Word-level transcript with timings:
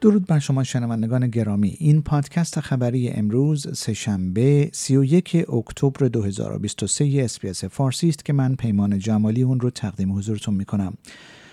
درود 0.00 0.26
بر 0.26 0.38
شما 0.38 0.64
شنوندگان 0.64 1.28
گرامی. 1.28 1.76
این 1.78 2.02
پادکست 2.02 2.60
خبری 2.60 3.08
امروز 3.08 3.78
سه‌شنبه 3.78 4.70
31 4.72 5.46
اکتبر 5.52 6.08
2023 6.08 7.20
SBS 7.24 7.64
فارسی 7.64 8.08
است 8.08 8.24
که 8.24 8.32
من 8.32 8.54
پیمان 8.54 8.98
جمالی 8.98 9.42
اون 9.42 9.60
رو 9.60 9.70
تقدیم 9.70 10.16
حضورتون 10.16 10.54
می 10.54 10.64
کنم 10.64 10.94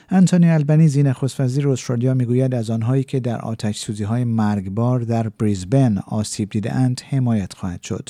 انتونی 0.09 0.50
البنیزی 0.50 1.04
نخست 1.04 1.39
وزیر 1.39 1.70
استرالیا 1.70 2.13
می‌گوید 2.13 2.55
از 2.55 2.70
آنهایی 2.70 3.03
که 3.03 3.20
در 3.20 3.41
آتش 3.41 3.77
سوزی 3.77 4.03
های 4.03 4.23
مرگبار 4.23 5.00
در 5.00 5.30
بریزبن 5.30 5.98
آسیب 5.98 6.50
دیده 6.50 6.73
اند 6.73 7.02
حمایت 7.09 7.53
خواهد 7.53 7.84
شد. 7.84 8.09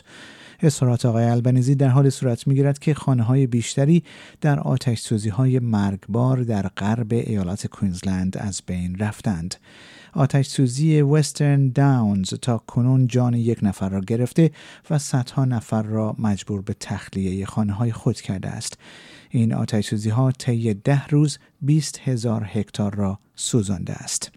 اظهارات 0.60 1.06
آقای 1.06 1.26
البنیزی 1.26 1.76
در 1.76 1.88
حالی 1.88 2.10
صورت 2.10 2.48
می‌گیرد 2.48 2.80
که 2.80 2.94
خانه 2.94 3.24
های 3.24 3.48
بیشتری 3.48 4.04
در 4.42 4.60
آتش 4.60 5.00
سوزی 5.00 5.30
های 5.30 5.60
مرگبار 5.60 6.44
در 6.44 6.68
غرب 6.68 7.14
ایالات 7.14 7.68
کوینزلند 7.68 8.38
از 8.38 8.62
بین 8.68 8.96
رفتند. 9.00 9.56
آتش 10.14 10.48
سوزی 10.48 11.02
وسترن 11.02 11.70
داونز 11.70 12.34
تا 12.34 12.58
کنون 12.58 13.08
جان 13.08 13.34
یک 13.34 13.60
نفر 13.62 13.90
را 13.90 14.02
گرفته 14.02 14.52
و 14.90 14.98
صدها 15.00 15.46
نفر 15.46 15.84
را 15.84 16.16
مجبور 16.20 16.62
به 16.62 16.76
تخلیه 16.80 17.46
خانه 17.46 17.74
های 17.74 17.92
خود 17.92 18.22
کرده 18.22 18.50
است. 18.50 18.78
این 19.30 19.54
آتش 19.54 19.90
سوزی 19.90 20.10
ها 20.10 20.32
طی 20.32 20.74
ده 20.74 21.08
روز 21.08 21.38
20 21.62 22.00
هزار 22.04 22.50
هکتار 22.54 22.96
را 22.96 23.20
سوزانده 23.36 23.94
است. 23.94 24.32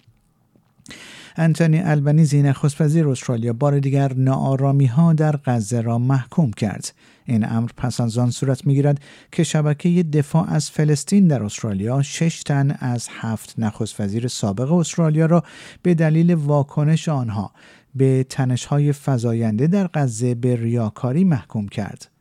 انتونی 1.39 1.81
البنیزی 1.81 2.43
نخست 2.43 2.81
وزیر 2.81 3.09
استرالیا 3.09 3.53
بار 3.53 3.79
دیگر 3.79 4.13
ناآرامی 4.13 4.87
ها 4.87 5.13
در 5.13 5.37
غزه 5.45 5.81
را 5.81 5.99
محکوم 5.99 6.51
کرد. 6.51 6.93
این 7.25 7.51
امر 7.51 7.71
پس 7.77 8.01
از 8.01 8.19
آن 8.19 8.31
صورت 8.31 8.67
می‌گیرد 8.67 9.01
که 9.33 9.45
شبکه 9.45 10.03
دفاع 10.03 10.51
از 10.51 10.71
فلسطین 10.71 11.29
در 11.29 11.43
استرالیا 11.43 12.03
شش 12.03 12.43
تن 12.43 12.77
از 12.81 13.09
هفت 13.11 13.55
نخست 13.59 14.01
وزیر 14.01 14.29
سابق 14.29 14.73
استرالیا 14.73 15.27
را 15.27 15.45
به 15.83 15.95
دلیل 15.95 16.35
واکنش 16.35 17.09
آنها 17.09 17.53
به 17.95 18.25
تنشهای 18.29 18.93
فزاینده 18.93 19.67
در 19.67 19.91
غزه 19.95 20.35
به 20.35 20.57
ریاکاری 20.57 21.25
محکوم 21.25 21.69
کرد. 21.69 22.18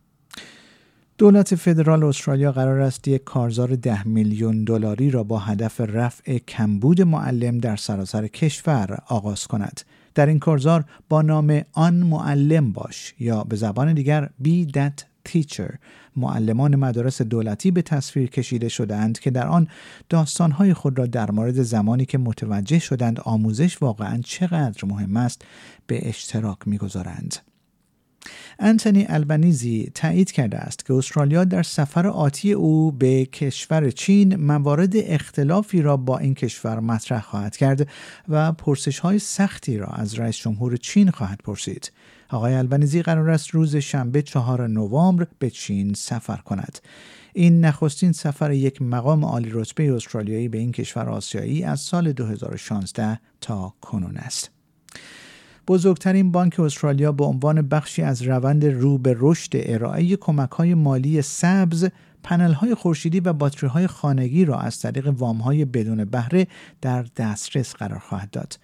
دولت 1.17 1.55
فدرال 1.55 2.03
استرالیا 2.03 2.51
قرار 2.51 2.79
است 2.79 3.07
یک 3.07 3.23
کارزار 3.23 3.75
ده 3.75 4.07
میلیون 4.07 4.63
دلاری 4.63 5.11
را 5.11 5.23
با 5.23 5.39
هدف 5.39 5.81
رفع 5.81 6.37
کمبود 6.37 7.01
معلم 7.01 7.57
در 7.57 7.75
سراسر 7.75 8.27
کشور 8.27 8.97
آغاز 9.07 9.47
کند. 9.47 9.81
در 10.15 10.25
این 10.25 10.39
کارزار 10.39 10.85
با 11.09 11.21
نام 11.21 11.61
آن 11.73 11.93
معلم 11.93 12.71
باش 12.71 13.13
یا 13.19 13.43
به 13.43 13.55
زبان 13.55 13.93
دیگر 13.93 14.29
Be 14.43 14.71
That 14.71 15.03
Teacher 15.29 15.77
معلمان 16.15 16.75
مدارس 16.75 17.21
دولتی 17.21 17.71
به 17.71 17.81
تصویر 17.81 18.29
کشیده 18.29 18.69
شدند 18.69 19.19
که 19.19 19.31
در 19.31 19.47
آن 19.47 19.67
داستانهای 20.09 20.73
خود 20.73 20.99
را 20.99 21.05
در 21.05 21.31
مورد 21.31 21.61
زمانی 21.61 22.05
که 22.05 22.17
متوجه 22.17 22.79
شدند 22.79 23.19
آموزش 23.19 23.81
واقعا 23.81 24.21
چقدر 24.25 24.85
مهم 24.85 25.17
است 25.17 25.41
به 25.87 26.09
اشتراک 26.09 26.57
می‌گذارند. 26.65 27.35
انتونی 28.59 29.05
البنیزی 29.09 29.91
تایید 29.95 30.31
کرده 30.31 30.57
است 30.57 30.85
که 30.85 30.93
استرالیا 30.93 31.43
در 31.43 31.63
سفر 31.63 32.07
آتی 32.07 32.53
او 32.53 32.91
به 32.91 33.25
کشور 33.25 33.91
چین 33.91 34.35
موارد 34.35 34.93
اختلافی 34.95 35.81
را 35.81 35.97
با 35.97 36.17
این 36.17 36.33
کشور 36.33 36.79
مطرح 36.79 37.21
خواهد 37.21 37.57
کرد 37.57 37.87
و 38.27 38.51
پرسش 38.51 38.99
های 38.99 39.19
سختی 39.19 39.77
را 39.77 39.87
از 39.87 40.19
رئیس 40.19 40.37
جمهور 40.37 40.77
چین 40.77 41.11
خواهد 41.11 41.39
پرسید. 41.43 41.91
آقای 42.29 42.53
البنیزی 42.53 43.01
قرار 43.01 43.29
است 43.29 43.49
روز 43.49 43.75
شنبه 43.75 44.21
چهار 44.21 44.67
نوامبر 44.67 45.27
به 45.39 45.49
چین 45.49 45.93
سفر 45.93 46.37
کند. 46.37 46.79
این 47.33 47.65
نخستین 47.65 48.11
سفر 48.11 48.51
یک 48.51 48.81
مقام 48.81 49.25
عالی 49.25 49.49
رتبه 49.53 49.93
استرالیایی 49.93 50.47
به 50.47 50.57
این 50.57 50.71
کشور 50.71 51.09
آسیایی 51.09 51.63
از 51.63 51.79
سال 51.79 52.11
2016 52.11 53.19
تا 53.41 53.73
کنون 53.81 54.17
است. 54.17 54.51
بزرگترین 55.67 56.31
بانک 56.31 56.59
استرالیا 56.59 57.11
به 57.11 57.23
عنوان 57.25 57.61
بخشی 57.61 58.01
از 58.01 58.21
روند 58.21 58.65
رو 58.65 58.97
به 58.97 59.15
رشد 59.19 59.51
ارائه 59.53 60.15
کمک 60.15 60.51
های 60.51 60.73
مالی 60.73 61.21
سبز 61.21 61.87
پنل 62.23 62.53
های 62.53 62.75
خورشیدی 62.75 63.19
و 63.19 63.33
باتری 63.33 63.69
های 63.69 63.87
خانگی 63.87 64.45
را 64.45 64.59
از 64.59 64.79
طریق 64.79 65.07
وام 65.07 65.37
های 65.37 65.65
بدون 65.65 66.05
بهره 66.05 66.47
در 66.81 67.05
دسترس 67.15 67.73
قرار 67.73 67.99
خواهد 67.99 68.29
داد. 68.31 68.59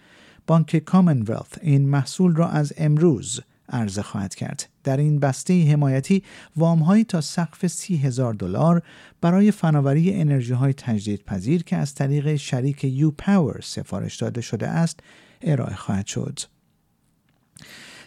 بانک 0.47 0.77
کامنولث 0.77 1.57
این 1.61 1.89
محصول 1.89 2.35
را 2.35 2.49
از 2.49 2.73
امروز 2.77 3.41
عرضه 3.69 4.01
خواهد 4.01 4.35
کرد. 4.35 4.69
در 4.83 4.97
این 4.97 5.19
بسته 5.19 5.71
حمایتی 5.71 6.23
وام 6.55 7.03
تا 7.03 7.21
سقف 7.21 7.67
سی 7.67 7.97
هزار 7.97 8.33
دلار 8.33 8.81
برای 9.21 9.51
فناوری 9.51 10.13
انرژی 10.13 10.53
های 10.53 10.73
تجدیدپذیر 10.73 11.63
که 11.63 11.75
از 11.75 11.95
طریق 11.95 12.35
شریک 12.35 12.83
یو 12.83 13.11
پاور 13.11 13.59
سفارش 13.63 14.17
داده 14.17 14.41
شده 14.41 14.67
است 14.67 14.99
ارائه 15.41 15.75
خواهد 15.75 16.07
شد. 16.07 16.39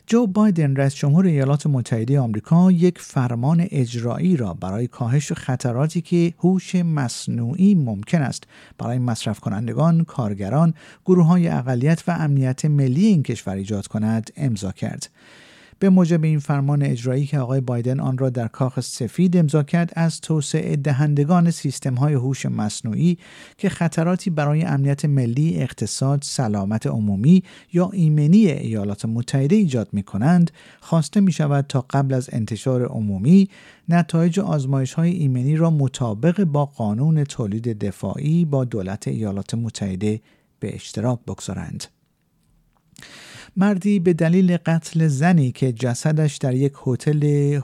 جو 0.06 0.26
بایدن 0.26 0.76
رئیس 0.76 0.94
جمهور 0.94 1.26
ایالات 1.26 1.66
متحده 1.66 2.20
آمریکا 2.20 2.72
یک 2.72 2.98
فرمان 2.98 3.66
اجرایی 3.70 4.36
را 4.36 4.54
برای 4.54 4.86
کاهش 4.86 5.32
خطراتی 5.32 6.00
که 6.00 6.34
هوش 6.38 6.74
مصنوعی 6.74 7.74
ممکن 7.74 8.22
است 8.22 8.44
برای 8.78 8.98
مصرف 8.98 9.40
کنندگان، 9.40 10.04
کارگران، 10.04 10.74
گروه 11.06 11.26
های 11.26 11.48
اقلیت 11.48 12.02
و 12.08 12.10
امنیت 12.10 12.64
ملی 12.64 13.06
این 13.06 13.22
کشور 13.22 13.54
ایجاد 13.54 13.86
کند 13.86 14.30
امضا 14.36 14.72
کرد. 14.72 15.08
به 15.78 15.90
موجب 15.90 16.24
این 16.24 16.38
فرمان 16.38 16.82
اجرایی 16.82 17.26
که 17.26 17.38
آقای 17.38 17.60
بایدن 17.60 18.00
آن 18.00 18.18
را 18.18 18.30
در 18.30 18.48
کاخ 18.48 18.80
سفید 18.80 19.36
امضا 19.36 19.62
کرد 19.62 19.92
از 19.96 20.20
توسعه 20.20 20.76
دهندگان 20.76 21.50
سیستم 21.50 21.94
های 21.94 22.14
هوش 22.14 22.46
مصنوعی 22.46 23.18
که 23.58 23.68
خطراتی 23.68 24.30
برای 24.30 24.62
امنیت 24.62 25.04
ملی، 25.04 25.62
اقتصاد، 25.62 26.22
سلامت 26.22 26.86
عمومی 26.86 27.42
یا 27.72 27.90
ایمنی 27.92 28.46
ایالات 28.46 29.04
متحده 29.04 29.56
ایجاد 29.56 29.88
می 29.92 30.02
کنند، 30.02 30.50
خواسته 30.80 31.20
می 31.20 31.32
شود 31.32 31.64
تا 31.68 31.86
قبل 31.90 32.14
از 32.14 32.28
انتشار 32.32 32.84
عمومی 32.84 33.48
نتایج 33.88 34.40
آزمایش 34.40 34.92
های 34.92 35.10
ایمنی 35.10 35.56
را 35.56 35.70
مطابق 35.70 36.44
با 36.44 36.66
قانون 36.66 37.24
تولید 37.24 37.78
دفاعی 37.78 38.44
با 38.44 38.64
دولت 38.64 39.08
ایالات 39.08 39.54
متحده 39.54 40.20
به 40.60 40.74
اشتراک 40.74 41.18
بگذارند. 41.26 41.84
مردی 43.58 44.00
به 44.00 44.12
دلیل 44.12 44.56
قتل 44.56 45.08
زنی 45.08 45.52
که 45.52 45.72
جسدش 45.72 46.36
در 46.36 46.54
یک 46.54 46.72
هتل 46.86 47.60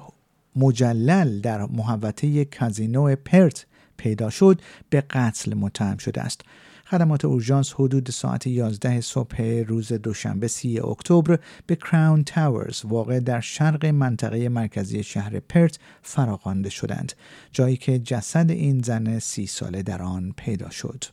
مجلل 0.56 1.40
در 1.40 1.66
محوطه 1.66 2.44
کازینو 2.44 3.16
پرت 3.16 3.66
پیدا 3.96 4.30
شد 4.30 4.60
به 4.90 5.00
قتل 5.00 5.54
متهم 5.54 5.96
شده 5.96 6.20
است. 6.20 6.40
خدمات 6.86 7.24
اورژانس 7.24 7.72
حدود 7.72 8.10
ساعت 8.10 8.46
11 8.46 9.00
صبح 9.00 9.42
روز 9.42 9.92
دوشنبه 9.92 10.48
3 10.48 10.84
اکتبر 10.84 11.38
به 11.66 11.76
کراون 11.76 12.24
تاورز 12.24 12.82
واقع 12.84 13.20
در 13.20 13.40
شرق 13.40 13.86
منطقه 13.86 14.48
مرکزی 14.48 15.02
شهر 15.02 15.40
پرت 15.40 15.78
فراخوانده 16.02 16.70
شدند 16.70 17.12
جایی 17.52 17.76
که 17.76 17.98
جسد 17.98 18.50
این 18.50 18.82
زن 18.82 19.18
سی 19.18 19.46
ساله 19.46 19.82
در 19.82 20.02
آن 20.02 20.34
پیدا 20.36 20.70
شد. 20.70 21.04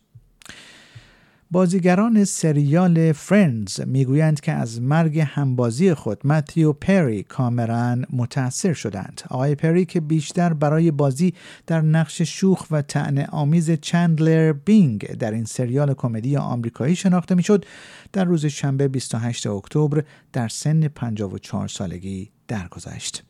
بازیگران 1.52 2.24
سریال 2.24 3.12
Friends 3.12 3.82
می‌گویند 3.82 4.40
که 4.40 4.52
از 4.52 4.82
مرگ 4.82 5.20
همبازی 5.20 5.94
خود 5.94 6.28
متیو 6.28 6.74
پری 6.74 7.24
کاملا 7.24 8.06
متاثر 8.14 8.74
شدند. 8.74 9.22
آقای 9.30 9.56
پری 9.56 9.86
که 9.86 10.00
بیشتر 10.00 10.54
برای 10.54 10.92
بازی 10.92 11.34
در 11.68 11.82
نقش 11.82 12.22
شوخ 12.22 12.66
و 12.72 12.82
طنز 12.82 13.26
آمیز 13.26 13.72
چندلر 13.72 14.54
بینگ 14.54 15.08
در 15.08 15.32
این 15.32 15.46
سریال 15.46 15.94
کمدی 15.94 16.38
آمریکایی 16.38 16.96
شناخته 16.96 17.36
می‌شد 17.36 17.66
در 18.14 18.24
روز 18.24 18.46
شنبه 18.46 18.88
28 18.88 19.48
اکتبر 19.48 20.04
در 20.34 20.48
سن 20.48 20.88
54 20.88 21.68
سالگی 21.68 22.32
درگذشت. 22.48 23.24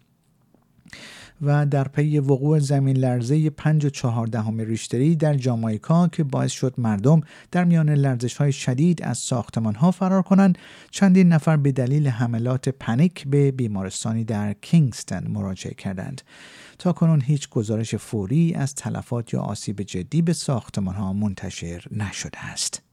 و 1.42 1.66
در 1.66 1.88
پی 1.88 2.20
وقوع 2.20 2.60
زمین 2.60 2.98
لرزه 2.98 3.50
5 3.50 3.86
و 3.86 3.90
14 3.90 4.66
ریشتری 4.66 5.16
در 5.16 5.34
جامایکا 5.34 6.08
که 6.08 6.24
باعث 6.24 6.52
شد 6.52 6.74
مردم 6.78 7.22
در 7.52 7.64
میان 7.64 7.90
لرزش 7.90 8.38
های 8.38 8.52
شدید 8.52 9.04
از 9.04 9.18
ساختمان 9.18 9.76
ها 9.76 9.92
فرار 9.92 10.22
کنند 10.22 10.58
چندین 10.92 11.30
نفر 11.30 11.58
به 11.58 11.72
دلیل 11.72 12.08
حملات 12.08 12.70
پنیک 12.70 13.28
به 13.28 13.52
بیمارستانی 13.52 14.24
در 14.24 14.54
کینگستن 14.54 15.28
مراجعه 15.28 15.74
کردند. 15.74 16.22
تا 16.80 16.92
کنون 16.92 17.22
هیچ 17.22 17.50
گزارش 17.50 17.96
فوری 17.96 18.54
از 18.54 18.76
تلفات 18.76 19.34
یا 19.34 19.42
آسیب 19.42 19.82
جدی 19.82 20.22
به 20.22 20.34
ساختمان 20.34 20.96
ها 20.96 21.14
منتشر 21.14 21.86
نشده 21.92 22.46
است. 22.46 22.89